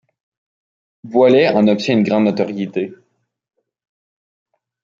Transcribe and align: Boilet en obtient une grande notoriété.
Boilet 1.03 1.49
en 1.49 1.67
obtient 1.67 1.93
une 1.97 2.01
grande 2.03 2.23
notoriété. 2.23 2.95